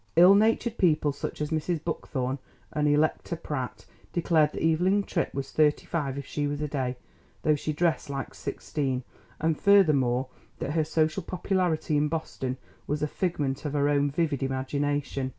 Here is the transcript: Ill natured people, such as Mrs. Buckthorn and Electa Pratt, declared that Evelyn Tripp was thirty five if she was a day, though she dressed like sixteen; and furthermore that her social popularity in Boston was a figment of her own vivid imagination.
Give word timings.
Ill 0.15 0.33
natured 0.33 0.79
people, 0.79 1.11
such 1.11 1.41
as 1.41 1.51
Mrs. 1.51 1.83
Buckthorn 1.83 2.39
and 2.73 2.87
Electa 2.87 3.35
Pratt, 3.35 3.85
declared 4.11 4.51
that 4.51 4.63
Evelyn 4.63 5.03
Tripp 5.03 5.31
was 5.31 5.51
thirty 5.51 5.85
five 5.85 6.17
if 6.17 6.25
she 6.25 6.47
was 6.47 6.59
a 6.59 6.67
day, 6.67 6.97
though 7.43 7.53
she 7.53 7.71
dressed 7.71 8.09
like 8.09 8.33
sixteen; 8.33 9.03
and 9.39 9.59
furthermore 9.59 10.27
that 10.57 10.71
her 10.71 10.83
social 10.83 11.21
popularity 11.21 11.97
in 11.97 12.07
Boston 12.07 12.57
was 12.87 13.03
a 13.03 13.07
figment 13.07 13.63
of 13.63 13.73
her 13.73 13.87
own 13.87 14.09
vivid 14.09 14.41
imagination. 14.41 15.29